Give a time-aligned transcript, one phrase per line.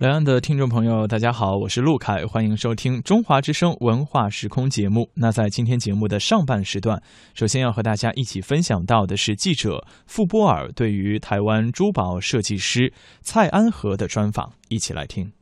[0.00, 5.10] 两岸的听众朋友，大家好，我是陆凯，欢迎收听中华之声文化时空节目。
[5.14, 7.02] 那在今天节目的上半时段，
[7.34, 12.92] 首先要和大家一起分享到的是记者傅波尔对于台湾珠宝设计师
[13.22, 15.32] 蔡安和的专访，一起来听。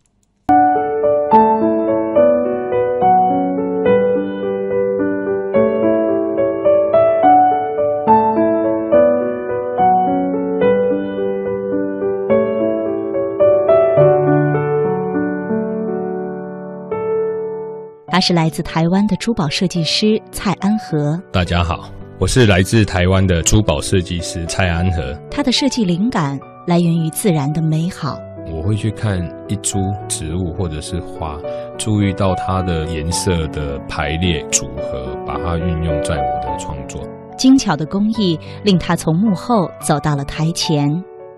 [18.17, 21.21] 他是来自台湾的珠宝设计师蔡安和。
[21.31, 25.15] 大家好，我是来自台湾的珠宝设计师蔡安和。
[25.31, 28.19] 他的设计灵感来源于自然的美好。
[28.51, 31.39] 我会去看一株植物或者是花，
[31.77, 37.07] 注意到它的颜色的排列组合，把它运用在我的创作。
[37.37, 40.89] 精巧的工艺令他从幕后走到了台前。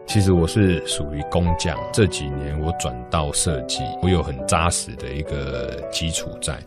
[0.09, 6.59] 其实我是属于工匠，这几年我转到设计，我有很扎实的一个基础在，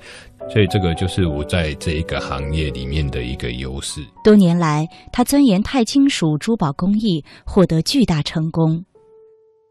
[0.48, 4.00] 所以这个就是我在这一个行业里面的一个优势。
[4.24, 8.86] 多年来，他钻研钛金属珠宝工艺，获得巨大成功。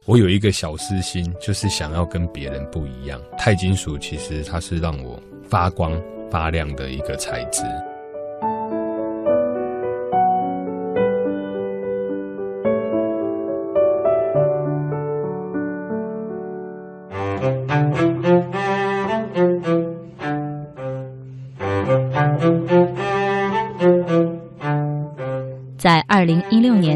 [0.04, 3.20] 我有一个小私心，就是想要跟别人不一样。
[3.38, 5.16] 钛金属其实它是让我
[5.48, 5.92] 发光
[6.28, 7.62] 发亮的一个材质。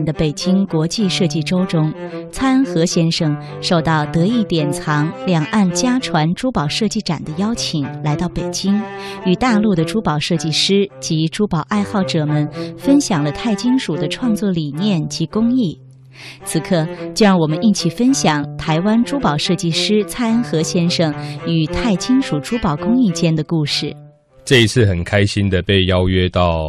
[0.04, 1.92] 的北京国际设计周中，
[2.30, 8.80] 蔡安和先生受到德意典藏两岸家传珠宝设计展的邀请，来到北京，
[9.24, 15.80] 与大陆的珠宝设计师及珠宝爱好者们分享了钛金属的创作理念及工艺。
[16.44, 21.12] 此刻，就让我们一起分享台湾珠宝设计师蔡安和先生
[21.46, 23.92] 与钛金属珠宝工艺间的故事。
[24.44, 26.60] 这一次很开心的被邀约到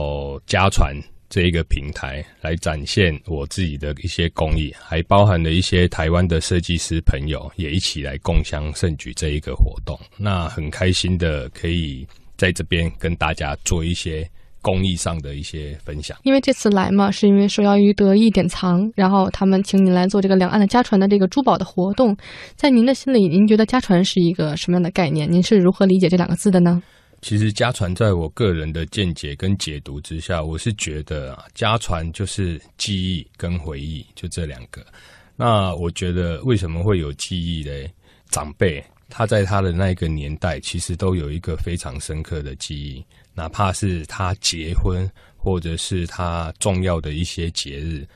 [0.47, 0.95] 家传。
[1.29, 9.99] 这一个平台来展现我自己的一些工艺，还包含了一些台湾的设计师朋友也一起来共襄盛举这一个活动。
[10.17, 14.27] 那很开心的可以在这边跟大家做一些
[14.61, 16.17] 工艺上的一些分享。
[16.23, 22.15] 因为这次来嘛，是因为受邀于德意典藏，然后他们请你来做这个两岸的家传的这个珠宝的活动。
[22.55, 25.31] 在您的心里，您觉得家传是一个什么样的概念？
[25.31, 26.81] 您是如何理解这两个字的呢？
[27.25, 34.85] 其实家传在我个人的见解跟解读之下，我是觉得啊，家传就是记忆跟回忆，就这两个。
[35.35, 37.91] 那我觉得为什么会有记忆嘞？
[38.29, 43.03] 长辈他在他的那个年代，其实都有一个非常深刻的记忆，
[43.33, 48.07] 哪怕是他结婚或者是他重要的一些节日。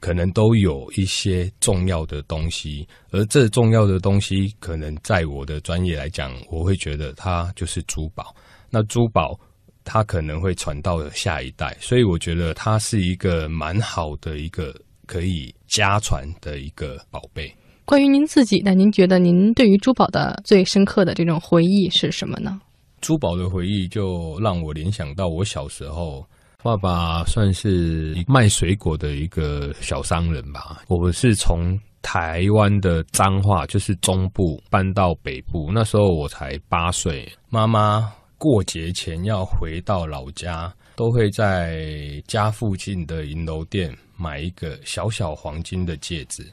[0.00, 8.34] 可能都有一些重要的东西，而这重要的东西，可能在我的专业来讲，我会觉得它就是珠宝。
[8.70, 9.38] 那珠宝
[9.84, 14.74] 它可能会传到下一代，所以我觉得它是一个蛮好的一个
[15.06, 17.54] 可以家传的一个宝贝。
[17.84, 18.72] 关于您自己呢？
[18.72, 22.58] 您觉得您对于珠宝的最深刻的这种回忆是什么呢？
[23.00, 26.24] 珠宝的回忆就让我联想到我小时候。
[26.62, 30.82] 爸爸算是卖水果的一个小商人吧。
[30.88, 37.26] 我是从台湾的彰化，就是中部搬到北部，那时候我才八岁。
[37.48, 46.46] 妈妈过节前要回到老家，都会在家附近的银楼店买一个小小黄金的戒指。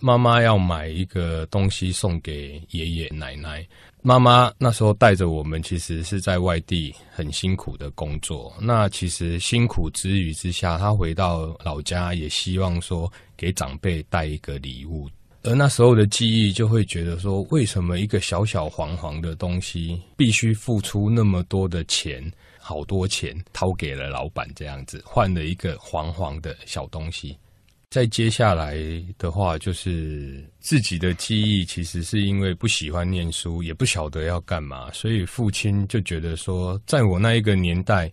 [0.00, 3.66] 妈妈要买一个东西送给爷爷奶奶。
[4.02, 8.54] 妈妈那时候带着我们，其实是在外地很辛苦的工作。
[8.60, 15.08] 那其实辛苦之余之下，她回到老家也希望说给长辈带一个礼物。
[15.44, 27.36] 而那时候的记忆就会觉得说，为什么一个小小黄黄的东西，必须付出那么多的钱，好多钱掏给了老板这样子，换了一个黄黄的小东西。
[27.90, 28.76] 再接下来
[29.16, 38.12] 的话，就是自己的记忆，其实是因为不喜欢念书，也不晓得要干嘛，所以父亲就觉得说，在我那一个年代，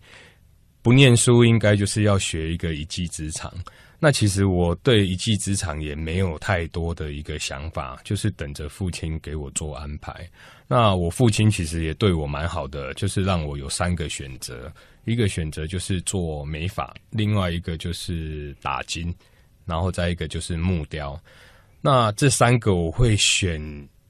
[0.80, 3.52] 不念书应该就是要学一个一技之长。
[3.98, 10.26] 那其实我对一技之长也没有太多的一个想法，就是等着父亲给我做安排。
[10.66, 14.72] 那我父亲其实也对我蛮好的，就是让我有三个选择，
[15.04, 19.14] 一个选择就是做美发，另外一个就是打金。
[19.66, 21.20] 然后再一个就是木雕，
[21.80, 23.60] 那这三个我会选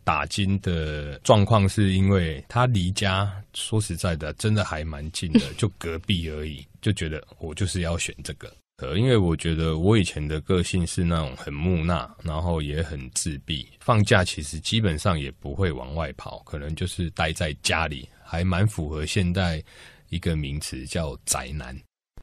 [0.04, 8.52] 打金的状况，是因为他离家说实在的，真的还蛮近的，就隔壁而已，就觉得我就是要选这个。
[8.78, 13.66] 呃，因为我觉得我以前的个性是那种很木讷，然后也很自闭。
[13.80, 19.64] 放假其实基本上也不会往外跑，可能就是待在家里，还蛮符合现在
[20.10, 21.74] 一个名词叫宅男。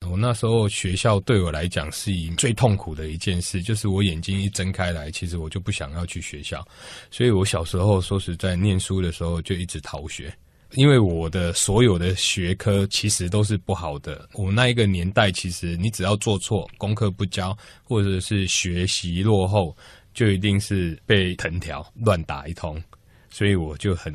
[0.09, 6.65] 我那时候学校对我来讲是最痛苦的一件事，就是我眼睛一睁开来，其实我就不想要去学校。
[7.11, 10.33] 所以我小时候说实在念书的时候就一直逃学。
[10.75, 19.77] 因为我的所有的学科其实都是不好的，我那一个年代其实你只要做错，功课不交，或者是学习落后，
[20.15, 22.81] 就一定是被藤条乱打一通，
[23.29, 24.11] 所以我就很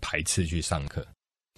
[0.00, 1.06] 排斥去上课，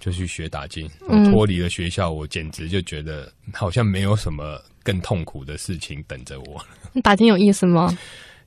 [0.00, 0.90] 就去学打金。
[1.06, 6.64] 我脱离了学校，我简直就觉得好像没有什么更痛苦的事情等着我。
[7.04, 7.96] 打金有意思吗？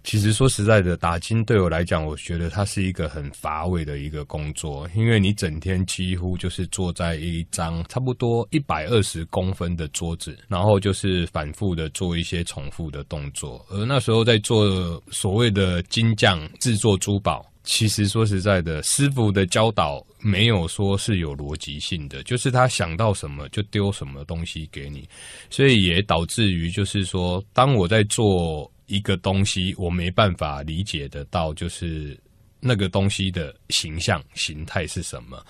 [0.06, 13.66] 其实说实在的，打金对我来讲，我觉得它是一个很乏味的一个工作，因为你整天几乎就是坐在一张差不多一百二十公分的桌子，然后就是反复的做一些重复的动作。
[13.70, 25.08] 而那时候在做所谓的金匠制作珠宝，其实说实在的，师傅的教导没有说是有逻辑性的，就是他想到什么就丢什么东西给你，
[25.50, 28.70] 所以也导致于就是说，当我在做。
[28.88, 32.20] 一个东西我没办法理解得到，就是
[32.60, 35.44] 那个东西的形象形态是什么。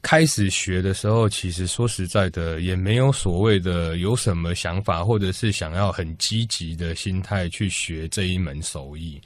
[0.00, 9.20] 开始学的时候，其实说实在的，也没有所谓的有什么想法，或者是想要很积极的心态去学这一门手艺，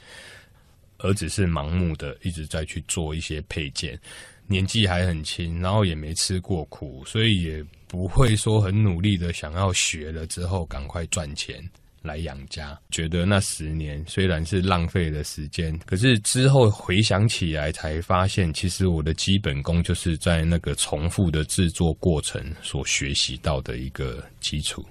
[0.99, 3.99] 而只是盲目的一直在去做一些配件。
[4.47, 11.63] 年纪还很轻，然后也没吃过苦，所以也不会说很努力的想要学了之后赶快赚钱。
[12.03, 24.85] 来养家，觉得那十年虽然是浪费了时间，可是之后回想起来，才发现其实我的基本功就是在那个重复的制作过程所学习到的一个基础。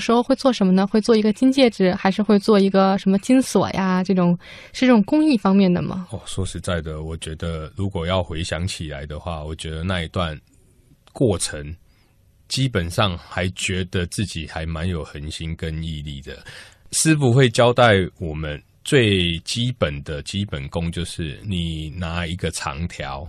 [0.00, 0.86] 时候会做什么呢？
[0.86, 4.02] 会做一个金戒指，还是会做一个什么金锁呀？
[4.02, 4.38] 这种
[4.72, 6.06] 是这种工艺方面的吗？
[6.10, 10.38] 哦，说实在的，我觉得如果要回想起来的话，我觉得那一段
[11.12, 11.74] 过程，
[12.48, 16.38] 基本上还觉得自己还蛮有恒心跟毅力的。
[16.92, 23.28] 师傅会交代我们最基本的基本功，就是你拿一个长条。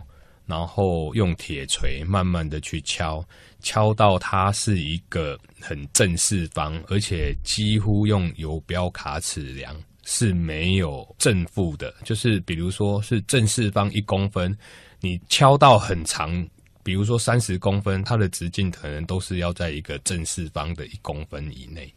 [0.50, 3.24] 然后用铁锤慢慢的去敲，
[3.62, 11.94] 敲到它是一个很正四方，而且几乎用游标卡尺量是没有正负的。
[12.04, 14.57] 就是比如说是正四方一公分，
[15.00, 16.44] 你敲到很长，
[16.81, 21.94] 比如说三十公分，它的直径可能都是要在一个正四方的一公分以内。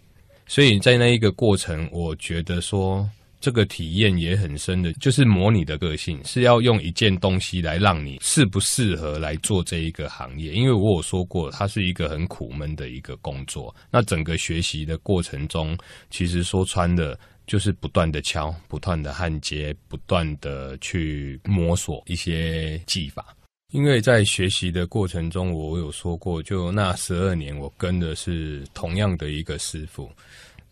[0.47, 3.09] 所以在那一个过程，我觉得说。
[3.43, 10.53] 这个体验也很深的，就是模拟的个性是要用一件东西来让你适不适合来做这一个行业。
[10.53, 13.75] 因为我有说过，它是一个很苦闷的一个工作。
[13.91, 15.77] 那整个学习的过程中，
[16.09, 23.37] 其实说穿的，就是不断的敲，不断的焊接，不断的去摸索一些技法。
[23.73, 30.09] 因为在学习的过程中，我有说过，就那十二年，我跟的是同样的一个师傅。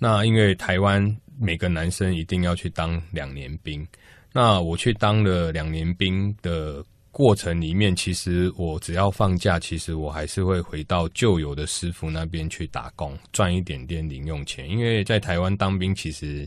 [0.00, 1.16] 那因为台湾。
[1.42, 3.88] 每个男生一定要去当两年兵。
[4.30, 14.68] 那我去当了两年兵的过程里面，其实我只要放假，其实我还是会回到旧有的师傅那边去打工，赚一点点零用钱。
[14.68, 16.46] 因为在台湾当兵，其实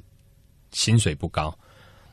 [0.70, 1.52] 薪水不高，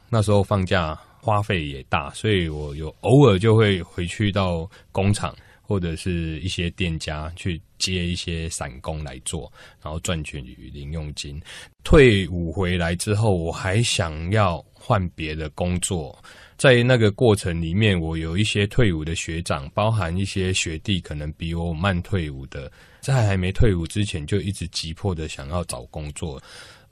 [0.08, 5.36] 那时候放假花费也大，所以我有偶尔就会回去到工厂。
[5.70, 9.50] 或者是一些店家去接一些散工来做，
[9.80, 11.40] 然后赚取零用金。
[11.84, 16.18] 退伍回来之后，我还想要换别的工作。
[16.56, 26.42] 在那个过程里面，我有一些退伍的学长，包含一些学弟，可能比我慢退伍的，在还没退伍之前就一直急迫的想要找工作。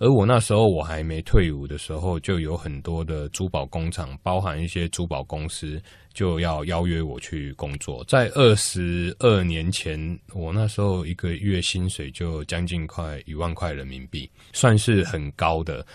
[0.00, 5.82] 而我那时候我还没退伍的时候，就有很多的珠宝工厂，包含一些珠宝公司，
[6.18, 8.04] 就要邀约我去工作。
[8.08, 15.86] 在二十二年前，我那时候一个月薪水就将近快一万块人民币，算是很高的。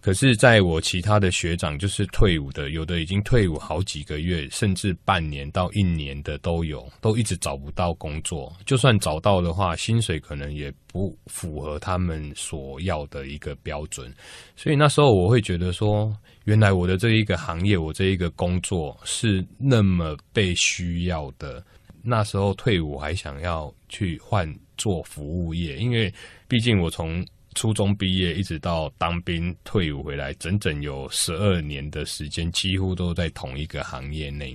[0.00, 8.54] 可是，在我其他的学长，就是退伍的，有的已经退伍好几个月，甚至半年到一年的都有，都一直找不到工作。
[8.66, 14.14] 就算找到的话，薪水可能也不符合他们所要的一个标准。
[14.54, 16.14] 所以那时候我会觉得说，
[16.44, 21.64] 原来我的这一个行业，我这一个工作是那么被需要的。
[22.02, 26.12] 那时候退伍还想要去换做服务业，因为
[26.46, 34.54] 毕竟我从初中毕业一直到当兵退伍回来，整整有十二年的时间，几乎都在同一个行业内。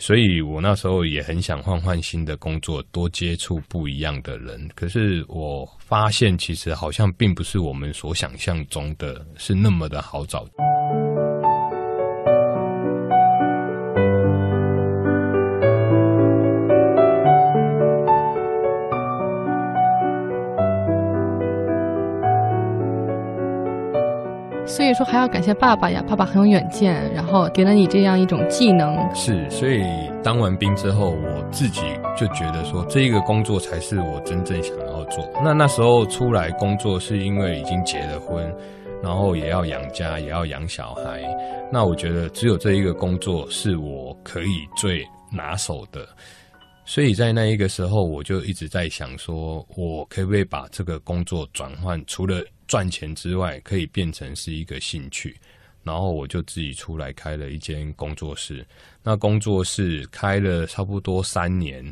[0.00, 4.70] 所以我那时候也很想换换新的工作，多接触不一样的人。
[4.76, 10.46] 可是我发现，其实好像并不是我们所想象中的是那么的好找。
[24.88, 28.96] 以说还要感谢爸爸呀，爸爸很有远见，然后给了你这样一种技能。
[29.14, 29.84] 是，所以
[30.22, 31.82] 当完兵之后，我自己
[32.16, 35.28] 就觉得说，这一个工作才是我真正想要做。
[35.44, 38.52] 那那时候出来工作，是因为已经结了婚，
[39.02, 41.22] 然后也要养家，也要养小孩。
[41.70, 46.00] 那我觉得只有这一个工作是我可以最拿手的。
[46.88, 52.42] 所以在那一个时候，我就一直在想说，我可不可以把这个工作转换，除了。
[52.66, 55.34] 赚钱之外，可以变成是一个兴趣，
[55.82, 58.62] 然后我就自己出来开了一间工作室。
[59.02, 61.82] 那工作室开了差不多三年，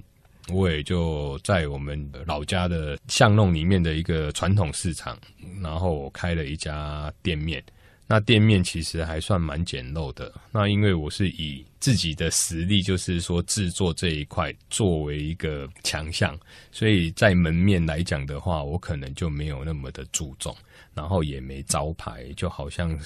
[0.52, 5.18] 我也就在我们老家的巷弄里面的一个传统市场，
[5.62, 7.64] 然后开了一家店面。
[8.06, 10.32] 那店面其实还算蛮简陋的。
[10.52, 16.38] 那因为我是以自己的实力，就是说制作这一块作为一个强项，
[16.70, 20.54] 所以在门面来讲的话，我可能就没有那么的注重，
[20.94, 22.96] 然后也没招牌，就好像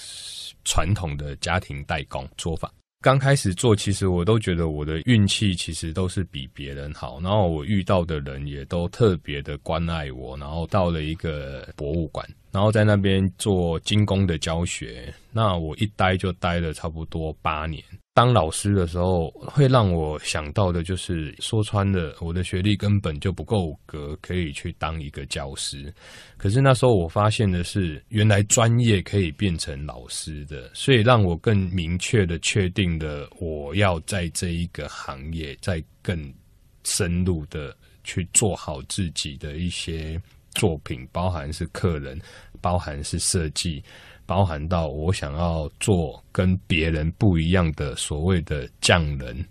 [0.64, 2.70] 传统的家庭代工做法。
[3.02, 12.28] 刚开始做，其实我都觉得我的运气其实都是比别人好，然后我遇到的人也都特别的关爱我，然后到了一个博物馆。
[12.52, 17.82] 然后在那边做精工的教学，那我一待就待了差不多八年。
[18.12, 25.92] 当老师的时候，会让我想到的就是，说穿了，我的学历根本就不够格可以去当一个教师。
[26.36, 36.34] 可是那时候我发现的是，原来专业可以变成老师的，所以让我更明确的确定了，我要在这一个行业再更
[36.82, 40.20] 深入的去做好自己的一些。
[40.52, 42.20] 作品包含是客人，
[42.60, 43.80] 包含是设计，
[44.30, 49.44] 包含到我想要做跟别人不一样的所谓的匠人，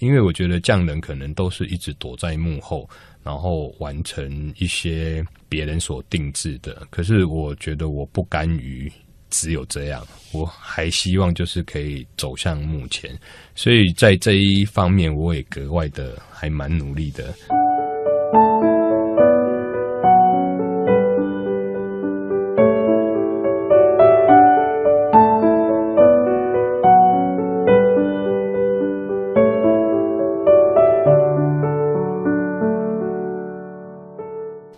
[0.00, 2.90] 因为我觉得匠人可能都是一直躲在幕后，
[3.22, 6.84] 然后完成一些别人所定制的。
[6.90, 8.90] 可是我觉得我不甘于
[9.30, 13.16] 只有这样，我还希望就是可以走向目前，
[13.54, 17.32] 所以在这一方面我也格外的还蛮努力的。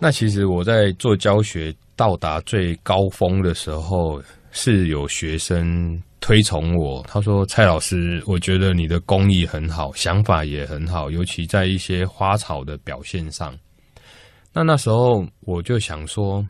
[0.05, 4.21] 那其实我在做教学到达最高峰的时候，
[4.51, 7.03] 是有学生推崇我。
[7.07, 13.57] 他说：“蔡老师，我觉得你的工艺很好，想法也很好，尤其在一些花草的表现上。”
[14.53, 16.47] 那那时候我就想说，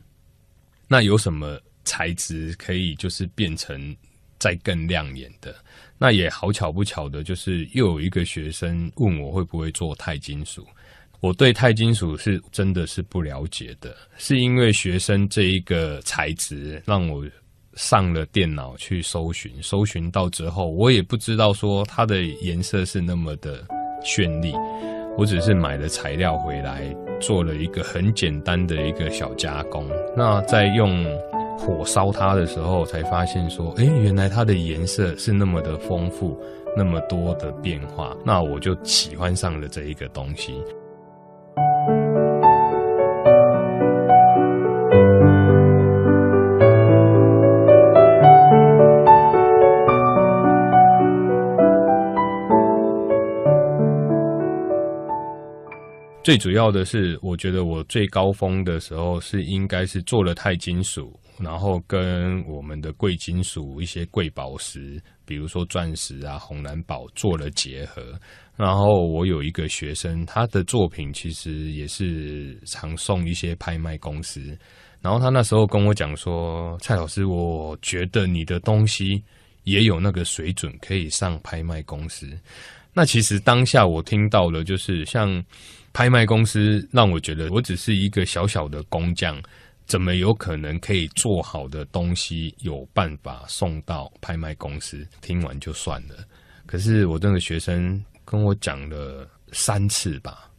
[0.90, 3.96] 那有什么材质可以就是变成
[4.38, 5.56] 再更亮眼的？
[5.98, 10.68] 那也好巧不巧的，就是又有一个学生问我会不会做钛金属。
[11.22, 17.26] 我对钛金属是真的是不了解的，是因为学生这一个材质让我
[17.76, 23.66] 上了电脑去搜寻，搜寻到之后，我也不知道说它的颜色是那么的
[24.04, 24.54] 绚丽，
[25.18, 31.06] 我只是买了材料回来做了一个很简单的一个小加工，那在用
[31.58, 36.40] 火烧它的时候，才发现说，哎，原来它的颜色是那么的丰富，
[36.78, 40.54] 那么多的变化，那我就喜欢上了这一个东西。
[56.24, 68.18] 最主要的是，我觉得我最高峰的时候是应该是做了钛金属，然后跟我们的贵金属一些贵宝石，比如说钻石啊、红蓝宝做了结合。
[68.56, 74.58] 然后我有一个学生，他的作品其实也是常送一些拍卖公司。
[75.01, 79.22] 然后他那时候跟我讲说：“蔡老师，我觉得你的东西
[79.63, 82.27] 也有那个水准，可以上拍卖公司。”
[82.94, 85.44] 那其实当下我听到了，就是像。
[85.94, 89.42] 拍卖公司让我觉得，我只是一个小小的工匠，
[89.86, 95.08] 怎么有可能可以做好的东西有办法送到拍卖公司？
[95.22, 96.15] 听完就算了。
[96.65, 100.50] 可是我这个学生跟我讲了三次吧，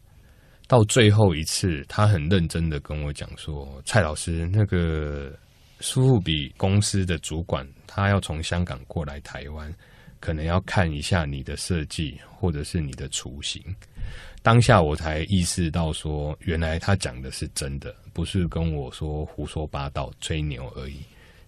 [0.69, 5.37] 到最后一次，他很认真的跟我讲说：“蔡老师，那个
[5.81, 9.75] 苏富比公司的主管，他要从香港过来台湾，
[10.21, 13.61] 可能要看一下你的设计或者是你的雏形。”
[14.43, 20.97] 当下我才意识到说，原来他讲的是真的，不是跟我说胡说八道、吹牛而已。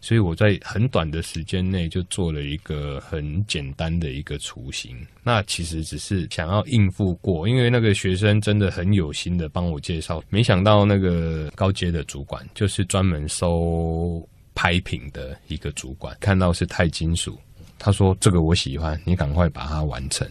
[0.02, 4.94] 所以我在很短的时间内就做了一个很简单的一个雏形。
[5.22, 10.22] 那其实只是想要应付过，因为那个学生真的很有心的帮我介绍。
[10.28, 14.22] 没想到那个高阶的主管就是专门收
[14.54, 17.36] 拍品的一个主管，看到是钛金属，
[17.78, 20.28] 他说这个我喜欢，你赶快把它完成。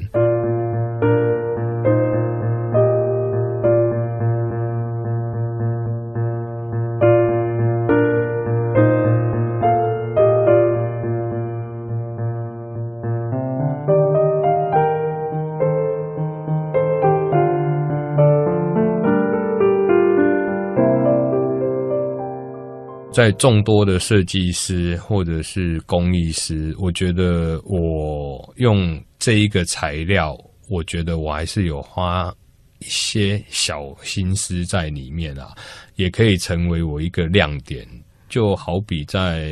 [23.17, 30.37] 在众多的设计师或者是工艺师，我觉得我用这一个材料，
[30.69, 32.31] 我觉得我还是有花
[32.77, 35.55] 一些小心思在里面啊，
[35.95, 37.83] 也可以成为我一个亮点。
[38.29, 39.51] 就好比在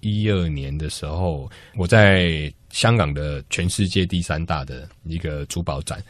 [0.00, 6.02] 一二年的时候，我在香港的全世界第三大的一个珠宝展。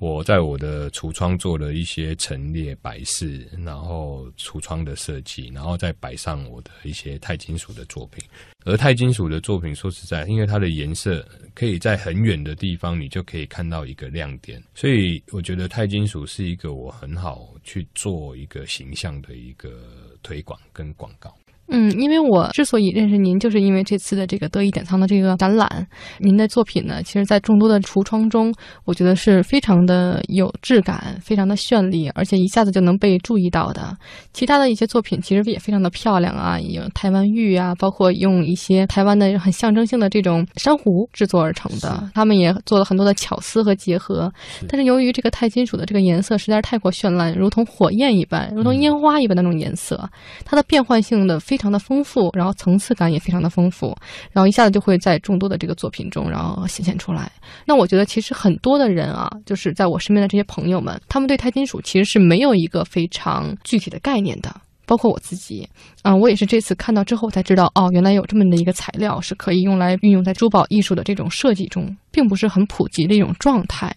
[0.00, 8.24] 我在我的橱窗做了一些陈列摆饰，然后橱窗的设计，然后再摆上我的一些钛金属的作品。
[8.64, 11.22] 而钛金属的作品，说实在，因为它的颜色
[11.54, 19.70] 可以在很远的地方，你就可以看到一个亮点，所以我觉得钛金属是一个我很好去做一个形象的一个
[20.22, 21.36] 推广跟广告。
[21.70, 25.86] 嗯，因为我之所以认识您，就是因为这次的这个德意典藏的这个展览。
[26.18, 28.52] 您的作品呢，其实，在众多的橱窗中，
[28.84, 33.96] 我觉得是非常的有质感，非常的绚丽，而且一下子就能被注意到的。
[34.32, 42.10] 其他的一些作品其实也非常的漂亮啊，有台湾玉啊，包括用一些台湾的很象征性的这种珊瑚制作而成的。
[42.12, 44.28] 他们也做了很多的巧思和结合。
[44.68, 50.10] 但是由于这个钛金属的这个颜色实在是太过绚烂，如同火焰一般，如同烟花一般那种颜色，
[50.44, 51.59] 它的变换性的非。
[51.60, 53.94] 非常的丰富，然后层次感也非常的丰富，
[54.32, 57.30] 然后一下子就会在众多的这个作品中，然后显现出来。
[57.66, 64.50] 那我觉得其实很多的人啊，就是在我身边的这些朋友们，他们对钛金属其实是没有一个非常具体的概念的，
[64.86, 65.68] 包括我自己
[66.00, 73.94] 啊，我也是这次看到之后才知道，哦，原来有这么的一个材料是可以用来运用在珠宝艺术的这种设计中，并不是很普及的一种状态。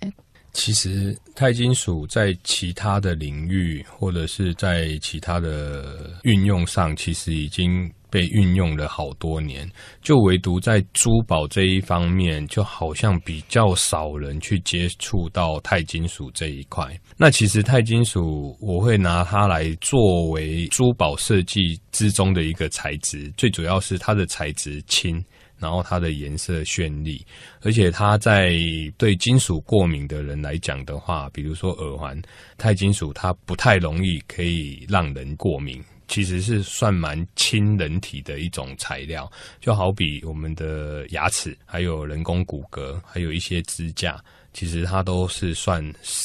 [0.53, 9.67] 其实，钛金属在其他的领域，或者是在其他的运用上，其实已经被运用了好多年。
[10.03, 16.87] 就唯独在珠宝这一方面，就好像比较少人去接触到钛金属这一块。
[17.17, 25.23] 那其实钛金属，我会拿它来作为珠宝设计之中的一个材质，最主要是它的材质轻。
[25.63, 27.25] 然后它的颜色绚丽，
[27.61, 28.51] 而且它在
[28.97, 32.21] 对金属过敏的人来讲的话，比如说耳环，
[32.57, 44.21] 钛金属它不太容易可以让人过敏，其实是算蛮亲人体的一种材料，就好比我们的牙齿，还有人工骨骼，还有一些支架，
[44.51, 45.81] 其实它都是算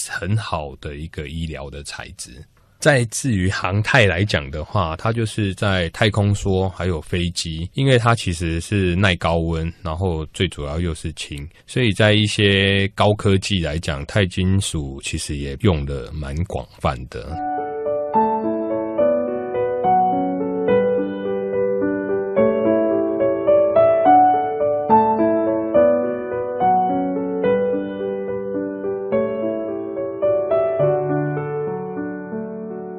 [0.08, 2.44] 很好的一个医疗的材质。
[2.78, 17.47] 在至于航太来讲的话，它就是在太空梭还有飞机，因为它其实是耐高温，然后最主要又是轻，所以在一些高科技来讲，钛金属其实也用的蛮广泛的。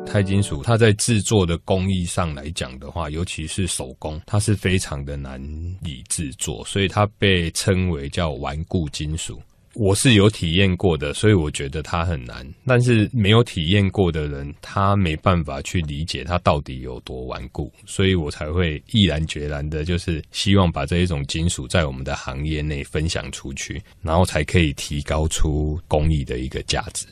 [0.09, 5.39] 钛金属，它在制作的工艺上来讲的话，尤其是手工，它是非常的难
[5.85, 9.39] 以制作，所以它被称为叫顽固金属。
[9.75, 12.45] 我是有体验过的，所以我觉得它很难。
[12.65, 27.05] 但是没有体验过的人，他没办法去理解它到底有多顽固，所以我才会毅然决然的，就是希望把这一种金属在我们的行业内分享出去，然后才可以提高出工艺的一个价值。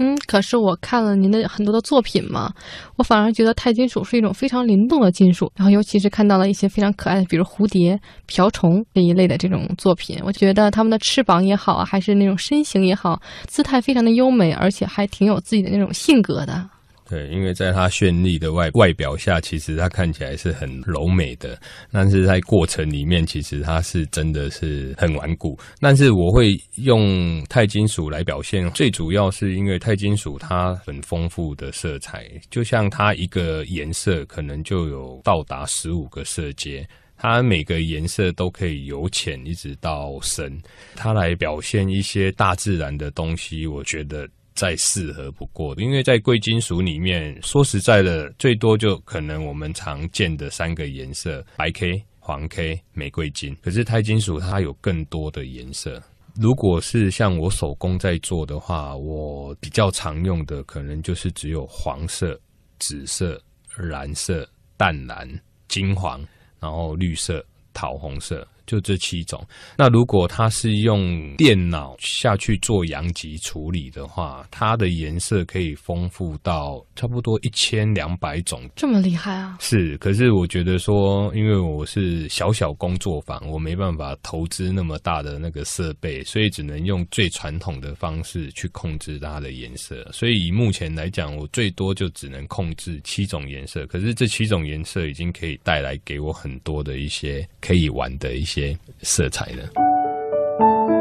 [0.00, 2.52] 嗯，可是我看了您的很多的作品嘛，
[2.96, 5.50] 我反而觉得钛金属是一种非常灵动的金属。
[5.56, 16.70] 然后，尤其是看到了一些非常可爱的，比如蝴蝶、瓢虫这一类的这种作品，我觉得它们的翅膀也好啊，还是那种身形也好，姿态非常的优美，而且还挺有自己的那种性格的。
[17.08, 21.58] 对，因为在它绚丽的外外表下，其实它看起来是很柔美的，
[21.90, 25.58] 但是在过程里面，其实它是真的是很顽固。
[25.80, 36.86] 但是我会用钛金属来表现，最主要是因为钛金属它很丰富的色彩，就像它一个颜色可能就有到达十五个色阶。
[37.16, 40.56] 它每个颜色都可以由浅一直到深，
[40.94, 44.28] 它来表现一些大自然的东西，我觉得。
[44.58, 53.56] 再适合不过的，因为在贵金属里面，说实在的，最多就可能我们常见的三个颜色：白 K、黄 K、玫瑰金。
[53.62, 56.02] 可是钛金属它有更多的颜色。
[56.34, 62.36] 如果是像我手工在做的话，我比较常用的可能就是只有黄色、
[62.80, 63.40] 紫色、
[63.76, 64.44] 蓝色、
[64.76, 65.28] 淡蓝、
[65.68, 66.20] 金黄，
[66.58, 68.44] 然后绿色、桃红色。
[68.68, 69.44] 就这七种。
[69.76, 78.68] 那如果它是用电脑下去做阳极处理的话，它的颜色可以丰富到差不多一千两百种。
[78.76, 79.56] 这么厉害啊！
[79.58, 90.06] 是，可是我觉得说，因为我是小小工作坊，我没办法投资那么大的那个设备，所以只能用最传统的方式去控制它的颜色。
[90.12, 93.86] 所以以目前来讲，我最多就只能控制七种颜色。
[93.86, 98.57] 可是这七种颜色已经可以带来给我很多的一些可以玩的一些。
[98.58, 100.97] 些色彩的。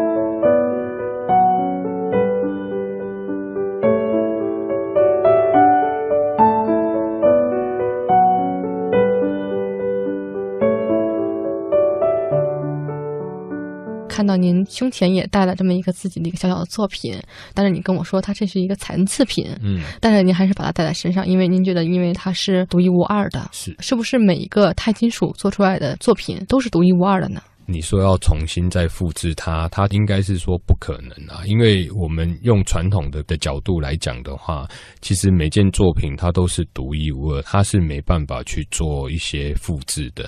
[14.18, 17.16] 看到您胸前也带了这么一个自己的一个小小的作品，
[17.54, 27.40] 但是你跟我说它这是一个残次品，嗯，但是您还是把它带在身上，因为您觉得因为它是独一无二的，是是不是每一个钛金属做出来的作品都是独一无二的呢？
[27.68, 34.68] 你说要重新再复制它，它应该是说不可能啊，因为我们用传统的的角度来讲的话，
[35.00, 40.28] 其实每件作品它都是独一无二，它是没办法去做一些复制的。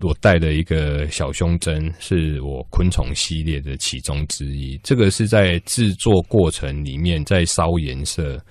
[0.00, 8.42] 我带了一个小胸针是我昆虫系列的其中之一，这个是在制作过程里面在烧颜色。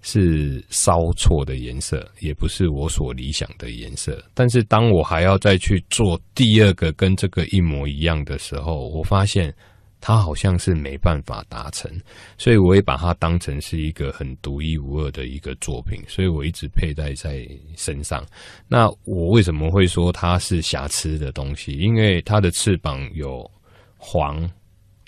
[0.00, 4.22] 是烧错的颜色，也不是我所理想的颜色。
[4.32, 9.52] 但是当我还要再去做第二个跟这个一模一样的时候，我发现
[10.00, 11.90] 它好像是没办法达成，
[12.36, 18.24] 所以我也把它当成是一个很独一无二的一个作品，所以我一直佩戴在身上。
[18.66, 21.72] 那我为什么会说它是瑕疵的东西？
[21.72, 23.48] 因为它的翅膀有
[23.96, 24.48] 黄、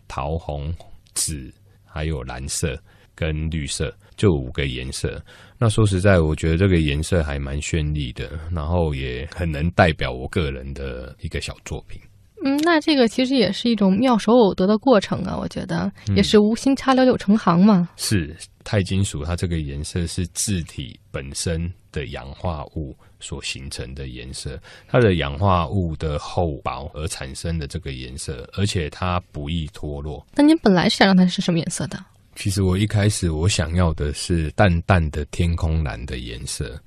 [0.08, 0.74] 桃红、
[1.14, 1.52] 紫，
[1.84, 2.80] 还有蓝色
[3.14, 3.94] 跟绿色。
[4.16, 5.18] 就五个颜色，
[5.56, 11.98] 那说实在，我觉得这个颜色还蛮绚丽的，然后也很能代表我个人的一个小作品。
[12.44, 17.88] 嗯，那这个其实也是一种妙手偶得的过程啊，我觉得也是无心插柳柳成行嘛。
[17.96, 30.26] 是钛金属，它这个颜色是字体本身的氧化物所形成的颜色，它的氧化物的厚薄而产生的这个颜色，而且它不易脱落。
[30.34, 32.02] 那您本来是想让它是什么颜色的？
[32.36, 36.80] 其实我一开始我想要的是淡淡的天空蓝的颜色，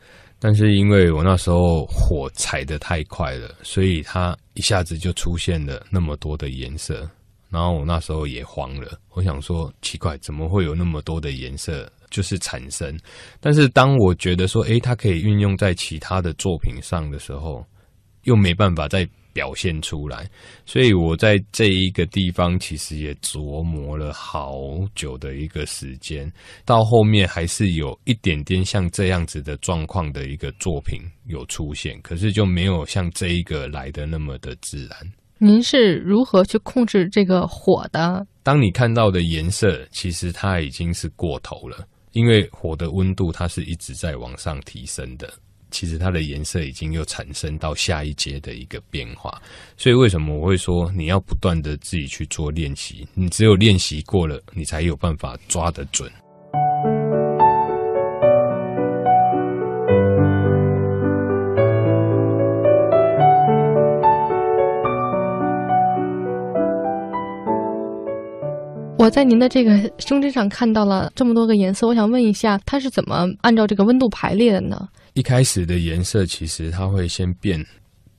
[0.46, 7.10] 但是因为我那时候火踩得太快了，所以它一下子就出现了那么多的颜色，
[7.50, 9.00] 然后我那时候也慌了。
[9.12, 13.00] 我想说奇怪，怎么会有那么多的颜色就是产生？
[13.40, 17.66] 但是当我觉得说，诶，它可以运用在其他的作品上的时候，
[18.24, 19.08] 又没办法再。
[19.34, 20.30] 表现出来，
[20.66, 24.54] 所以我在这一个地方其实也琢磨了好
[24.96, 26.32] 久的一个时间，
[26.64, 34.98] 到后面还是有一点点像这样子的状况的一个作品有出现，可是就没有像这一个来的那么的自然。
[35.40, 38.26] 您是如何去控制这个火的？
[38.44, 45.34] 当你看到的颜色，其实它已经是过头了，因为火的温度它是一直在往上提升的。
[45.74, 49.42] 其实它的颜色已经又产生到下一阶的一个变化，
[49.76, 53.08] 所以为什么我会说你要不断的自己去做练习？
[53.16, 56.10] 你只有练习过了，你才有办法抓得准。
[69.00, 74.88] 我在您的这个胸针上看到了这么多个颜色，我想问一下，它是怎么按照这个温度排列的呢？
[75.14, 77.64] 一开始的颜色其实它会先变，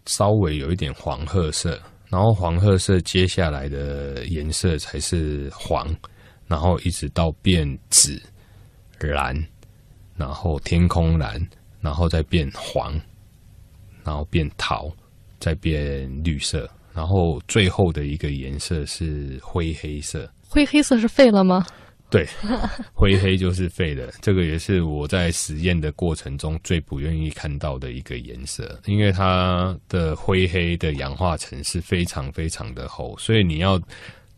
[0.06, 5.92] 稍微有一点黄褐色，然后黄褐色接下来的颜色才是黄，
[6.46, 8.22] 然后一直到变紫、
[9.00, 9.36] 蓝，
[10.16, 11.44] 然后天空蓝，
[11.80, 12.92] 然后再变黄，
[14.04, 14.88] 然后变桃，
[15.40, 20.30] 再变绿色，然后最后的一个颜色是灰黑色。
[20.48, 21.66] 灰黑色是废了吗？
[22.14, 22.24] 对，
[22.94, 24.08] 灰黑就是废的。
[24.22, 33.80] 这个也是我在实验的过程中最不愿意看到的一个颜色，因为它的灰黑的氧化层是非常非常的厚，所以你要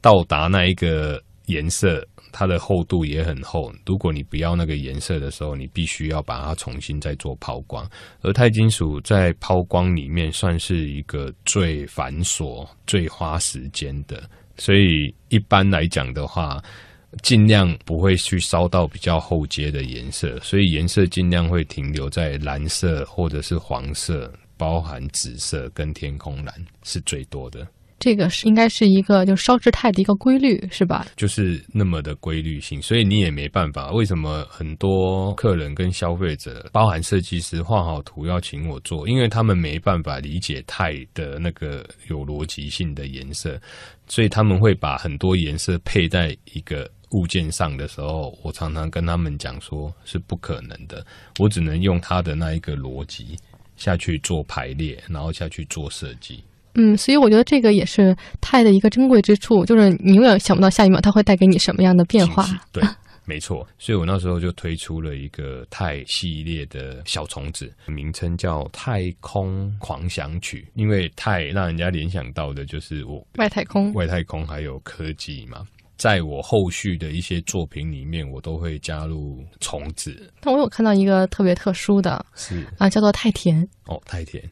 [0.00, 2.02] 到达那一个颜色。
[2.32, 7.88] 它的厚度也很厚，如果你不要那个颜色的时候，你必须要把它重新再做抛光。
[8.20, 14.22] 而钛金属在抛光里面算是一个最繁琐、最花时间的，
[14.58, 16.62] 所以一般来讲的话，
[17.22, 27.66] 尽量不会去烧到比较厚阶的颜色，所以颜色尽量会停留在蓝色或者是黄色，包含紫色跟天空蓝是最多的。
[27.98, 31.06] 这个是应该是一个就烧制钛的一个规律，是吧？
[31.16, 33.90] 就是那么的规律性，所以你也没办法。
[33.90, 39.08] 为什么很多客人跟消费者，包含设计师画好图要请我做？
[39.08, 43.58] 因为他们没办法理解钛的那个有逻辑性的颜色，
[44.08, 51.04] 所以他们会把很多颜色配在一个物件上的时候，我常常跟他们讲说，是不可能的。
[51.38, 53.36] 我只能用他的那一个逻辑
[53.76, 56.42] 下去做排列，然后下去做设计。
[56.74, 62.46] 嗯，所以我觉得这个也是钛的一个珍贵之处，就是你永远想不到下一秒它会带给你什么样的变化。
[62.70, 62.82] 对，
[63.26, 63.66] 没错。
[63.78, 75.66] 所以我那时候就推出了一个钛系列的小虫子，名称叫《太空狂想曲》，因为太让人家联想到的就是我外太空、外太空还有科技嘛。
[75.96, 80.30] 在我后续的一些作品里面，我都会加入虫子。
[80.40, 84.42] 但我有看到一个特别特殊的，是啊，叫做太甜哦，太甜。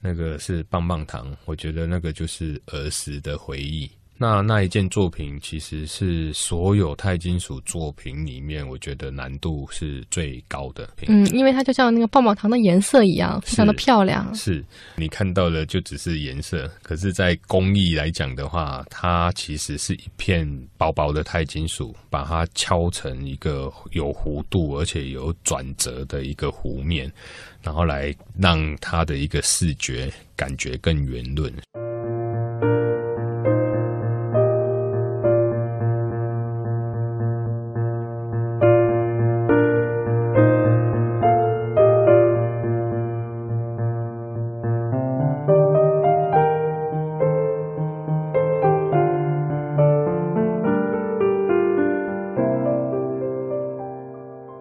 [0.00, 3.88] 那个是棒棒糖，我觉得那个就是儿时的回忆。
[4.22, 10.86] 那那一件作品其实是所有钛金属作品里面，我觉得难度是最高的。
[11.06, 14.32] 嗯，因为它就像那个棒棒糖的颜色一样，非常的漂亮。
[14.34, 14.62] 是
[14.94, 27.10] 你看到的就只是颜色，可是，在工艺来讲的话，它其实是一片薄薄的钛金属，把它敲成一个有弧度而且有转折的一个弧面，
[27.62, 31.50] 然后来让它的一个视觉感觉更圆润。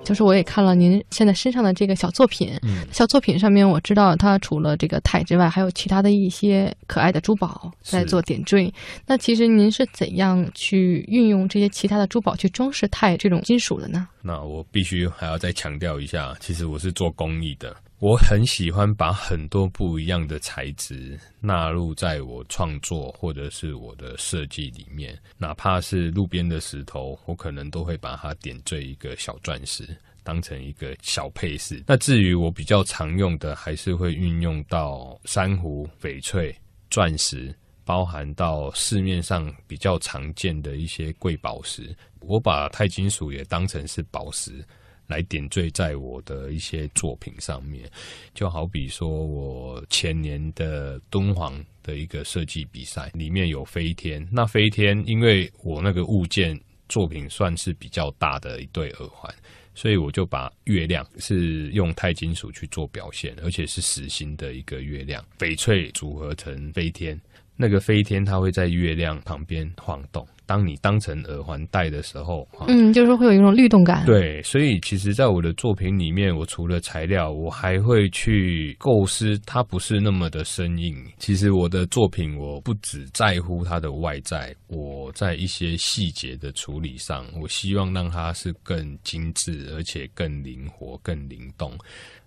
[0.09, 2.59] 就是我也看了您现在身上的这个小作品，
[2.91, 8.73] 小作品上面我知道它除了这个钛之外，还有其他的一些可爱的珠宝在做点缀。
[9.05, 14.07] 那其实您是怎样去运用这些其他的珠宝去装饰钛这种金属的呢？
[14.21, 17.75] 那我必须还要再强调一下，其实我是做工艺的。
[17.99, 29.85] 我很喜欢把很多不一样的材质纳入在我创作或者是我的设计里面，哪怕是路边的石头，我可能都会把它点缀一个小钻石，
[30.23, 31.83] 当成一个小配饰。
[31.87, 36.55] 那至于我比较常用的，还是会运用到珊瑚、翡翠、
[36.89, 37.53] 钻石，
[37.89, 41.89] 包含到市面上比较常见的一些贵宝石。
[42.19, 44.63] 我把钛金属也当成是宝石。
[45.07, 47.89] 来点缀在我的一些作品上面，
[48.35, 54.23] 就好比说我前年的敦煌的一个设计比赛，里面有飞天。
[54.31, 56.55] 那飞天，因为我那个物件
[56.89, 59.33] 作品算是比较大的一对耳环，
[59.73, 67.19] 所以我就把月亮是用钛金属去做表现，而且是实心的一个月亮，翡翠组合成飞天。
[67.61, 70.25] 那个飞天它会在月亮旁边晃动。
[70.45, 74.05] 当你当成耳环戴的时候，嗯，就是会有一种律动感。
[74.05, 80.95] 对，所以其实，在我的作品里面，我除了材料，我还会去构思它不是那么的生硬。
[81.17, 91.77] 其实我的作品，我不只在乎它的外在，我在一些细节的处理上，我希望让它是更精致，而且更灵活、更灵动。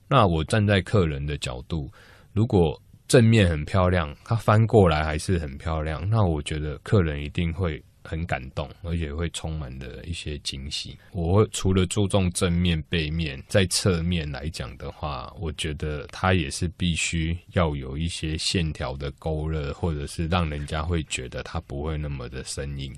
[0.08, 1.90] 那我站在客人的角度，
[2.32, 2.80] 如果
[3.12, 7.82] 正面很漂亮，它翻过来还是很漂亮，那我觉得客人一定会。
[8.04, 10.98] 很感动，而且会充满了一些惊喜。
[11.12, 22.92] 我除了注重正面、背面，在侧面来讲的话，我觉得它也是必须要有一些线条的勾勒，或者是让人家会觉得它不会那么的生硬。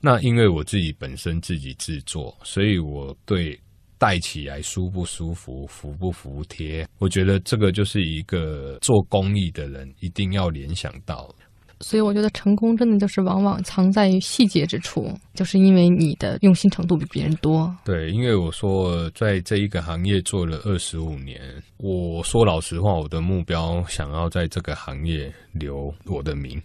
[0.00, 3.60] 那因为我自己本身自己制作，所以我对
[4.02, 11.32] 戴起来舒不舒服、服不服帖，我觉得这个就是一个做公益的人一定要联想到。
[11.78, 17.72] 所以我觉得成功真的就是往往藏在于细节之处，就是因为你的用心程度比别人多。
[17.84, 21.40] 对，因为我说在这一个行业做了二十五年，
[21.76, 26.60] 我说老实话，我的目标想要在这个行业留我的名。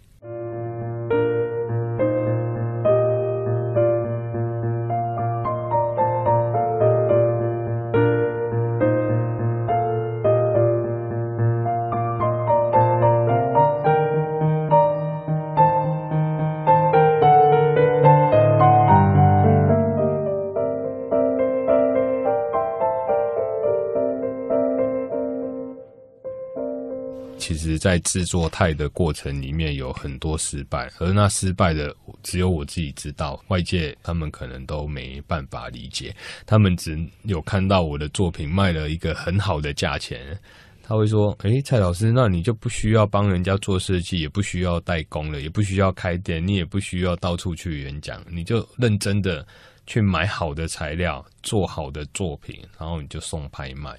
[27.78, 36.14] 在制作钛的过程里面有很多失败，而那失败的只有我自己知道，外界他们可能都没办法理解，
[36.44, 40.38] 他们只有看到我的作品卖了一个很好的价钱。
[40.82, 49.46] 他会说：“诶，蔡老师，那你就不需要帮人家做设计，也不需要代工了，也不需要开店，你也不需要到处去演讲，你就认真的
[49.86, 53.94] 去买好的材料，做好的作品，然后你就送拍卖。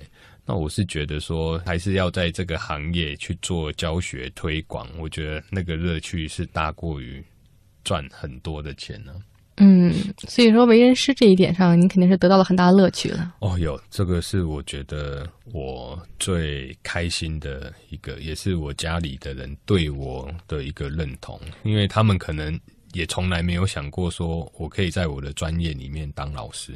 [0.49, 7.23] 那我是觉得说，还是要在这个行业去做教学推广，我觉得那个乐趣是大过于
[7.83, 9.13] 赚很多的钱呢。”
[9.61, 9.93] 嗯，
[10.27, 13.35] 所以说为人师这一点上，你肯定是得到了很大的乐趣了。
[13.41, 22.59] 哦，有这个是我觉得我最开心的一个，也是我家里的人对我的一个认同，因为他们可能
[22.93, 26.73] 也从来没有想过说我可以在我的专业里面当老师。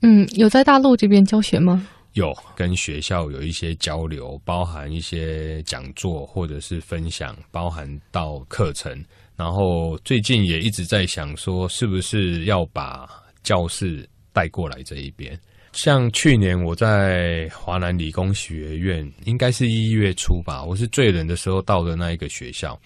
[0.00, 1.86] 嗯，有在大陆这边教学吗？
[2.14, 9.04] 有，跟学校有一些交流，包含一些讲座或者是分享，包含到课程。
[9.36, 13.08] 然后最近也一直在想说，是不是要把
[13.42, 15.38] 教室带过来这一边？
[15.72, 22.80] 像去年我在华南理工学院，应该是一月初吧，我是最冷的时候到的那一个学校，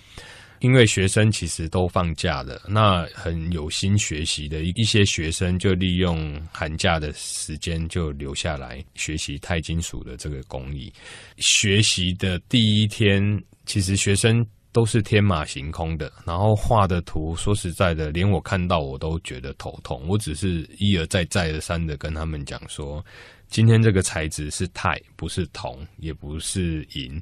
[0.61, 10.93] 因为学生其实都放假了，那很有心学习的一些学生就利用寒假的时间就留下来学习钛金属的这个工艺。
[11.37, 13.23] 学习的第一天，
[13.67, 14.47] 其实学生。
[14.71, 20.07] 都是天马行空的，然后画的图，说实在的，连我看到我都觉得头痛。
[20.07, 23.05] 我只是一而再、再而三的跟他们讲说，
[23.49, 27.21] 今天这个材质是钛，不是铜，也不是银。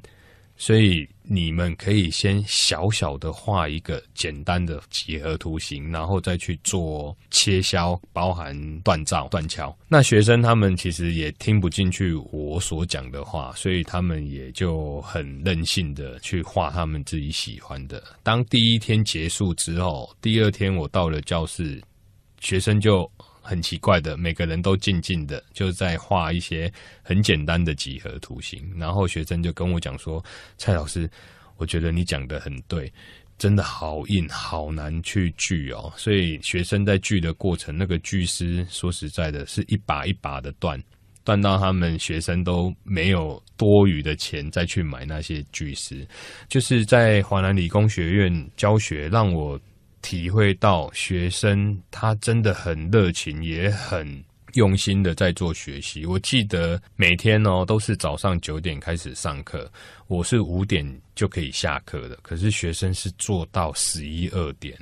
[0.57, 9.75] 所以你们可以先小小的画一个简单的几何图形，然后再去做切削，包含锻造、锻敲。
[9.87, 18.03] 那学生他们其实也听不进去我所讲的话，所以他们也就很任性的去画他们自己喜欢的。
[18.23, 21.81] 当第一天结束之后，第二天我到了教室，
[22.39, 23.09] 学生就。
[23.47, 26.69] 很奇怪的，每个人都静静的就在画一些
[27.01, 30.21] 很简单的几何图形，然后学生就跟我讲说
[30.59, 31.09] ：“蔡老师，
[31.55, 32.91] 我觉得你讲的很对，
[33.37, 40.77] 真的好硬，好难去锯哦。”所以学生在锯的过程，那个锯师说实在的，是一把一把的断，
[41.23, 46.05] 断到他们学生都没有多余的钱再去买那些锯丝。
[46.49, 49.57] 就是在华南理工学院教学，让我。
[50.07, 56.05] 体会到学生他真的很热情，也很用心的在做学习。
[56.05, 59.69] 我记得每天哦都是早上九点开始上课，
[60.07, 62.17] 我是五点就可以下课的。
[62.21, 64.73] 可是学生是做到十一二点，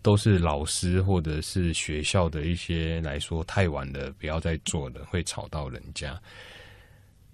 [0.00, 6.16] 都是老师或者是学校的一些来说太晚了，不要再做了，会吵到人家。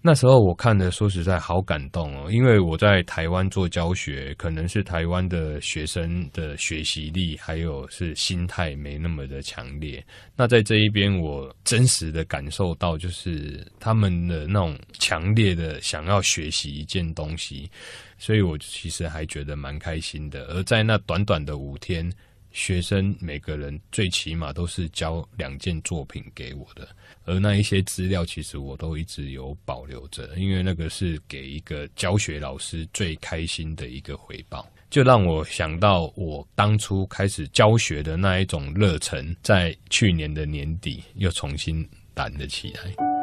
[0.07, 10.05] 那时候我看的，说实在好感动哦，因为我在台湾做教学，可能是台湾的学生的学习力还有是心态没那么的强烈。
[10.37, 17.71] 那在这一边，我真实的感受到，就是他们的那种强烈的想要学习一件东西，
[18.19, 20.45] 所以我其实还觉得蛮开心的。
[20.49, 22.13] 而在那短短的五天。
[22.55, 26.89] 学生每个人最起码都是交两件作品给我的，
[27.25, 43.14] 而那一些资料其实我都一直有保留着，因为那个是给一个教学老师最开心的一个回报，就让我想到我当初开始教学的那一种热忱，在去年的年底又重新燃了起来。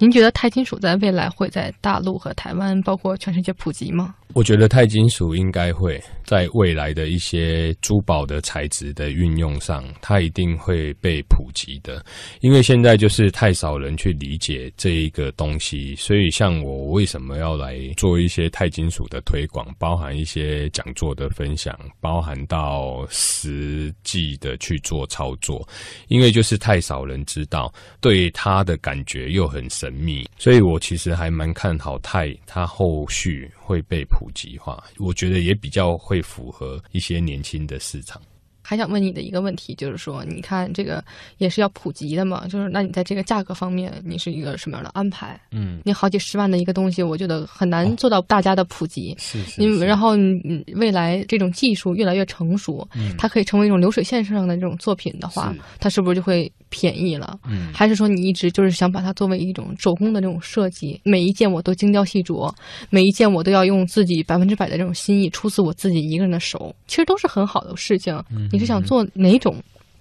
[0.00, 4.14] 您觉得钛金属在未来会在大陆和台湾，包括全世界普及吗？
[4.38, 12.00] 我觉得钛金属应该会在未来的一些珠宝的材质的运用上，它一定会被普及的。
[12.38, 25.68] 因为现在就是太少人去理解这一个东西，所以像我为什么要来做一些钛金属的推广，包含一些讲座的分享，包含到实际的去做操作，
[26.06, 34.27] 因为就是太少人知道，对它的感觉又很神秘，所以我其实还蛮看好钛，它后续会被普。
[34.28, 38.20] 普及化，我觉得也比较会符合一些年轻的市场。
[38.60, 41.02] 还想问你的一个问题，就是说，你看这个
[41.38, 42.46] 也是要普及的嘛？
[42.46, 45.40] 就是那你在这个价格方面，你是一个什么样的安排？
[45.50, 49.16] 嗯，你好几十万的一个东西，我觉得很难做到大家的普及。
[49.18, 57.38] 是是你然后你未来这种技术越来越成熟，嗯它可以成为一种流水线上的这种作品的话是，它是不是就会便宜了？
[57.48, 62.54] 嗯还是说你一直就是想把它作为一种手工的这种设计，每一件我都精雕细琢，
[62.90, 68.14] 每一件我都要用自己百分之百的这种心意，出自我自己一个人的手，其实都是很好的事情。
[68.30, 69.54] 嗯你是想做哪种？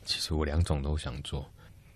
[0.05, 1.45] 其实我两种都想做。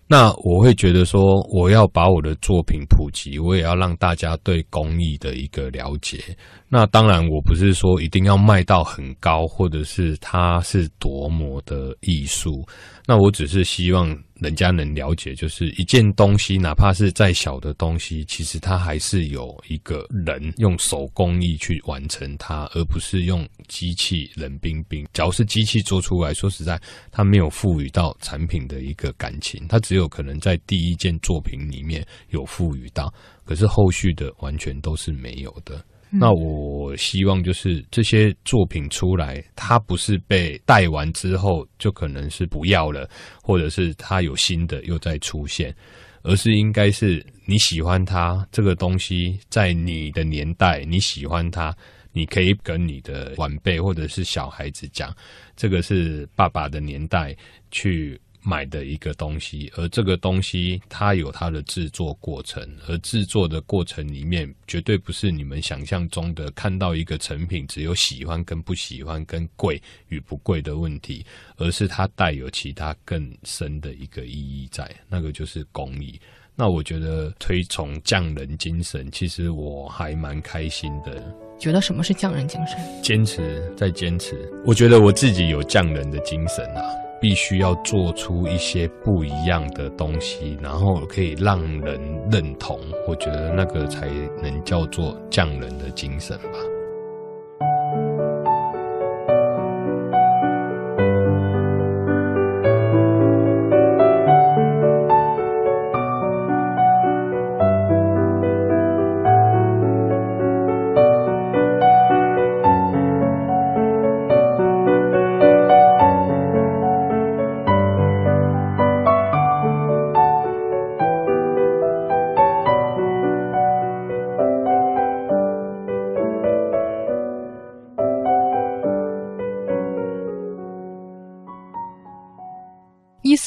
[0.08, 6.22] 那我会觉得说，我要把我的作品普及，我也要让大家对工艺的一个了解。
[6.68, 12.62] 那当然，我不是说一定要卖到很高，或者是它是多么的艺术。
[13.06, 25.06] 那我只是希望人家能了解，就是一件东西，哪怕是再小的东西，其实它还是有一个人用手工艺去完成它，而不是用机器冷冰冰。
[25.12, 26.80] 只要是机器做出来，说实在，
[27.10, 33.12] 它没有赋予到产品的一个感情，它只有可能在第一件作品里面有赋予到，
[33.44, 35.84] 可是后续的完全都是没有的。
[36.14, 43.08] 那我希望就是这些作品出来，它不是被带完之后就可能是不要了，
[43.42, 45.74] 或者是它有新的又在出现，
[46.22, 51.74] 而是应该是你喜欢它这个东西，在你的年代你喜欢它，
[52.12, 55.14] 你可以跟你的晚辈或者是小孩子讲，
[55.56, 57.34] 这个是爸爸的年代
[57.70, 71.24] 去买的一个东西，而这个东西它有它的制作过程，而制作的过程里面绝对不是你们想象中的看到一个成品只有喜欢跟不喜欢、跟贵与不贵的问题，
[71.56, 76.20] 而是它带有其他更深的一个意义在，那个就是工艺。
[76.54, 81.34] 那我觉得推崇匠人精神，其实我还蛮开心的。
[81.58, 82.78] 觉得什么是匠人精神？
[83.02, 86.82] 坚持再坚持，我觉得我自己有匠人的精神啊，
[87.22, 92.00] 必须要做出一些不一样的东西，然后可以让人
[92.32, 92.80] 认同。
[93.06, 94.08] 我觉得那个才
[94.42, 96.71] 能叫做匠人的精神吧。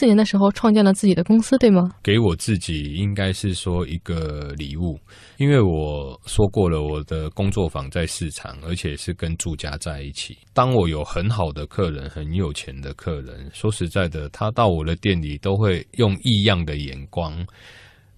[0.05, 1.81] 年的时候创建了自己的公司，对吗？
[2.01, 4.99] 给我自己应该是说一个礼物，
[5.37, 10.37] 因为我说过了，我的工作坊在市场，而且是跟住家在一起。
[10.53, 17.45] 当我有很好的客人、很有钱的客人，说实在的，他到我的店里都会用异样的眼光。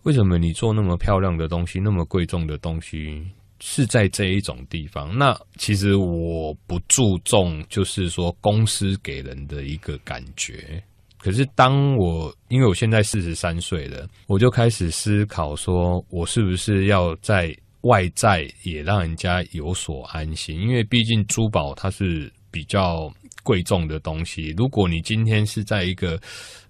[0.04, 3.26] 为什么你做那么漂亮的东西，那么贵重的东西？
[3.60, 10.80] 是在这一种地方，那其实我不注重，就是说公司给人的一个感觉。
[11.18, 20.60] 可是当我因为我现在四十三岁了，我就开始思考，说我是不是要在外在也让人家有所安心？
[20.60, 23.12] 因为毕竟珠宝它是比较
[23.44, 24.54] 贵重的东西。
[24.58, 26.20] 如果你今天是在一个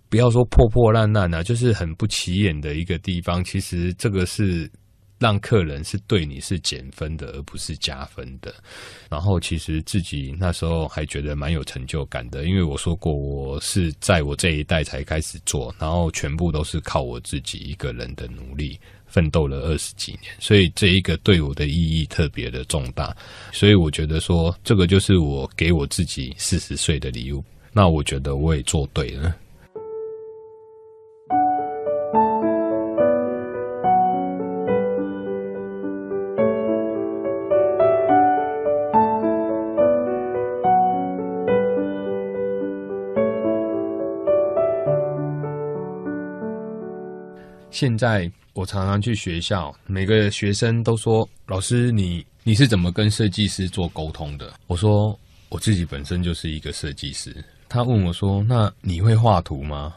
[0.10, 4.70] 不要说破破烂烂啊，就是很不起眼的一个地方，其实这个是。
[5.20, 8.54] 让客人是对你是减分的，而不是加分的。
[9.10, 23.16] 然后其实自己那时候还觉得蛮有成就感的，因为我说过我是在我这一代才开始做，然后全部都是靠我自己一个人的努力奋斗了二十几年，所以这一个对我的意义特别的重大。
[23.52, 27.44] 所以我觉得说这个就是我给我自己四十岁的礼物。
[27.74, 29.36] 那我觉得我也做对了。
[47.78, 55.16] 现在我常常去学校，每个学生都说：“老师，你你是怎么跟设计师做沟通的？”我说
[55.50, 57.32] ：“我自己本身就是一个设计师。”
[57.70, 59.94] 他问我说：“那你会画图吗？”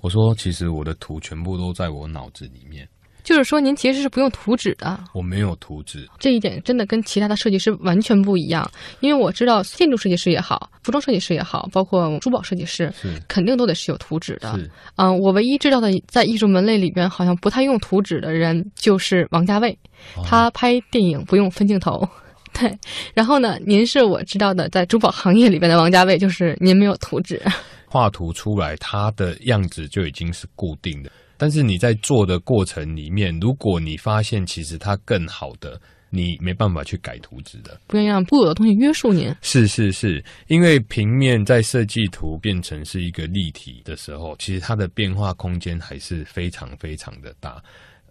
[0.00, 2.88] 我说：“其实我的图全部都在我脑子里面。”
[3.22, 4.98] 就是说，您其实是不用图纸的。
[5.12, 8.68] 我没有图纸，这一点真的跟其他的设计师完全不一样。
[9.00, 14.52] 因为我知道建筑设计师也好，服装设计师也好，包括珠宝设计师，是肯定都得是有图纸的。
[14.58, 19.70] 是嗯，我唯一知道的在艺术门类里边好像不太用图纸的人，就是王家卫，
[20.16, 22.06] 哦他拍电影不用分镜头。
[22.52, 22.78] 对，
[23.14, 27.40] 然后呢，您是我知道的在珠宝行业里边的王家卫，就是您没有图纸。
[27.88, 31.10] 画图出来，它的样子就已经是固定的。
[31.42, 35.76] 但是你在做的过程里面，如果你发现其实它更好的，
[36.08, 39.34] 你没办法去改图纸的，不愿意让固有的东西约束你。
[39.42, 47.60] 是是是，因为平面在设计图变成是一个立体的时候，其实它的变化空间还是非常非常的大。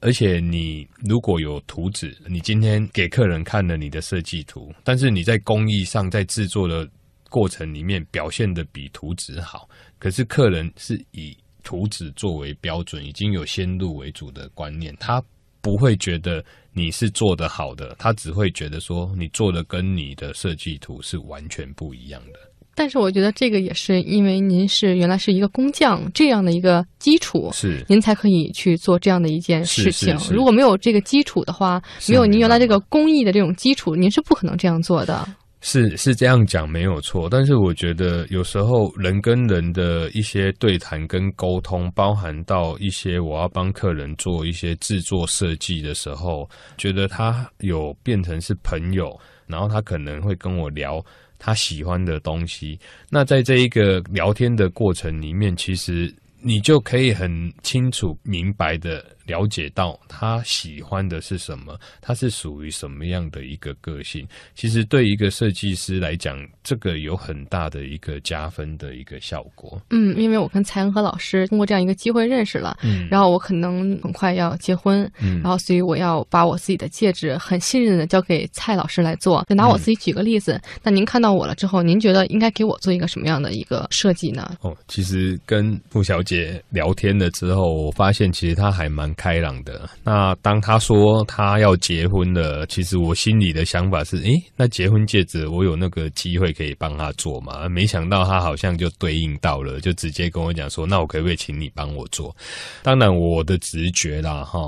[0.01, 6.86] 而且你如果有图纸，你今天给客人看了你的设计图，但是你在工艺上在制作的。
[7.32, 9.65] 过程里面表现的比图纸好，
[9.97, 11.34] 可是客人是以
[11.64, 15.24] 图纸作为标准，已经有先入为主的观念，他
[15.62, 16.43] 不会觉得
[16.74, 22.39] 你是做的好的，他只会觉得说你做的跟你的设计图是完全不一样的。
[22.74, 30.18] 但是我觉得这个也是因为您是原来是一个工匠这样的一个基础，是您才可以去做这样的一件事情。
[30.18, 35.28] 是如果没有这个基础的话，没有您原来这个工艺的这种基础，您是不可能这样做的。
[35.64, 50.99] 是是这样讲没有错，但是我觉得有时候人跟人的一些对谈跟沟通，包含到一些我要帮客人做一些制作设计的时候，觉得他有变成是朋友，然后他可能会跟我聊
[51.38, 52.80] 他喜欢的东西。
[53.09, 56.12] 那在这一个聊天的过程里面，其实
[56.43, 57.32] 你就可以很
[57.62, 59.05] 清楚明白的。
[59.32, 64.27] 了解到他喜欢的是什么，他是属于什么样的一个个性。
[64.55, 69.82] 其实对一个设计师来讲，这个有很大的一个加分的一个效果。
[69.89, 79.45] 嗯，因为我跟蔡恩和老师通过这样一个机会认识了，嗯，然后我可能很快要结婚，嗯，然后所以我要把我自己的戒指很信任的交给蔡老师来做。
[79.47, 84.57] 就拿我自己举个例子，那您看到我了之后，您觉得应该给我做一个什么样的一个设计呢？
[84.59, 89.09] 哦，其实跟穆小姐聊天了之后，我发现其实她还蛮。
[89.22, 89.88] 开朗的。
[90.03, 97.69] 那当他说他要结婚了，其实我心里的想法是：诶，那结婚戒指我有那个机会可以帮他做嘛？
[97.69, 102.36] 没想到他好像就对应到了，就直接跟我讲说：那我可不可以请你帮我做？
[102.82, 104.59] 当然，我的直觉啦，哈。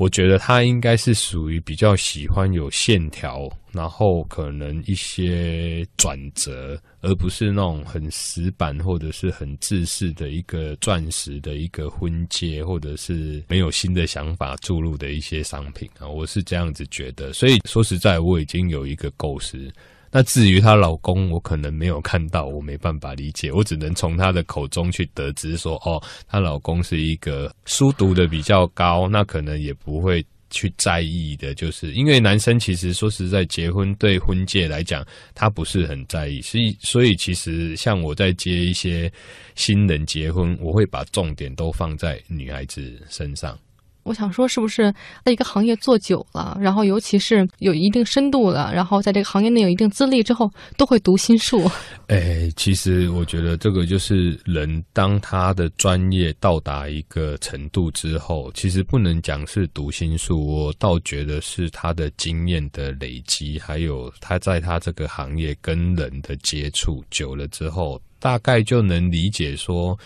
[0.00, 16.08] 我觉得他应该是属于比较喜欢有线条，然后可能一些转折，而不是那种很死板或者是很自式的一个钻石的一个婚戒，或者是没有新的想法注入的一些商品啊。
[16.08, 19.70] 我是这样子觉得，所以说实在我已经有一个构思。
[20.10, 39.10] 那至于她老公，我可能没有看到，我没办法理解，我只能从她的口中去得知说，哦，她老公是一个书读的比较高，那可能也不会去在意的，就是因为男生其实说实在，结婚对婚戒来讲，他不是很在意，所以所以其实像我在接一些
[39.54, 43.56] 新人结婚，我会把重点都放在女孩子身上。
[44.02, 44.92] 我想说，是不是
[45.24, 51.70] 在一个行业做久了，然后尤其是有一定深度了，然后在这个行业内有一定资历之后，都会读心术？
[52.08, 69.98] 哎，其实我觉得这个就是人，当他的专业到达一个程度之后，其实不能讲是读心术，我倒觉得是他的经验的累积，还有他在他这个行业跟人的接触久了之后，大概就能理解说。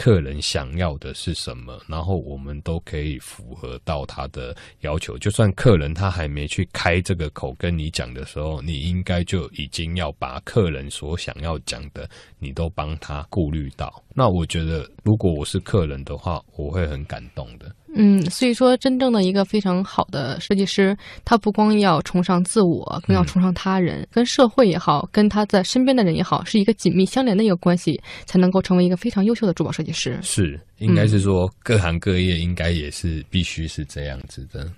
[0.00, 5.18] 客人想要的是什么，然后我们都可以符合到他的要求。
[5.18, 14.02] 就算客人他还没去开这个口跟你讲的时候，你应该就已经要把客人所想要讲的，你都帮他顾虑到。
[14.14, 17.70] 那我觉得，如果我是客人的话，我会很感动的。
[17.94, 30.18] 嗯，所以说，真正的一个非常好的设计师，他不光要崇尚自我，更要崇尚他人，跟社会也好，跟他在身边的人也好，是一个紧密相连的一个关系，才能够成为一个非常优秀的珠宝设计师。
[30.22, 34.70] 是，应该是说，各行各业应该也是必须是这样子的。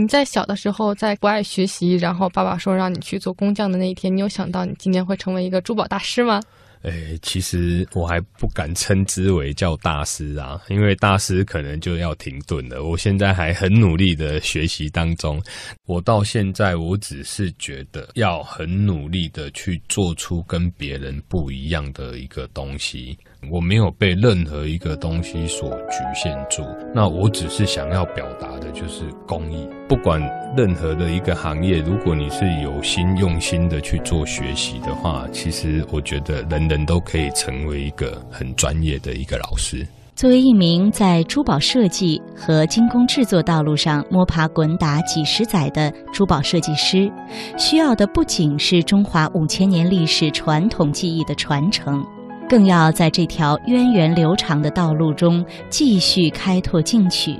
[0.00, 6.40] 你在小的时候，在不爱学习，然后爸爸说让你去做工匠的那一天，你有想到你今年会成为一个珠宝大师吗？
[6.84, 12.82] 诶，其实我还不敢称之为叫大师啊，因为大师可能就要停顿了。
[12.82, 15.38] 我现在还很努力的学习当中，
[15.84, 23.18] 我到现在我只是觉得要很努力的去做出跟别人不一样的一个东西。
[23.48, 26.62] 我没有被任何一个东西所局限住，
[26.94, 29.66] 那我只是想要表达的就是公益。
[29.88, 30.20] 不管
[30.56, 39.86] 任何的一个行业，如果你是有心用心的去做学习的话，其实我觉得人人都可以成为一个很专业的一个老师。
[40.14, 47.10] 作为一名在珠宝设计和精工制作道路上摸爬滚打几十载的珠宝设计师，
[47.56, 52.04] 需要的不仅是中华五千年历史传统技艺的传承，
[52.50, 57.38] 更要在这条源远流长的道路中继续开拓进取。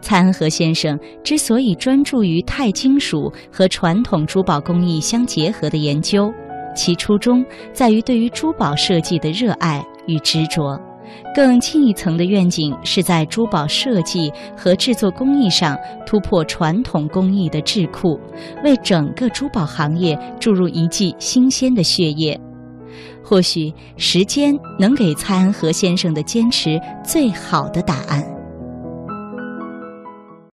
[0.00, 6.32] 蔡恩和先生之所以专注于钛金属和传统珠宝工艺相结合的研究，
[6.74, 10.76] 其初衷在于对于珠宝设计的热爱与执着。
[11.32, 18.18] 更进一层的愿景是在珠宝设计和制作工艺上突破传统工艺的桎梏，
[18.64, 22.38] 为整个珠宝行业注入一剂新鲜的血液。
[23.26, 28.35] 或许时间能给蔡安和先生的坚持最好的答案。